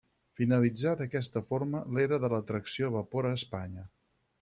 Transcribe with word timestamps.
Finalitzà 0.39 0.93
d’aquesta 1.01 1.45
forma 1.51 1.85
l’era 1.99 2.21
de 2.25 2.33
la 2.37 2.43
tracció 2.53 2.91
a 2.91 2.95
vapor 3.01 3.31
a 3.33 3.37
Espanya. 3.43 3.91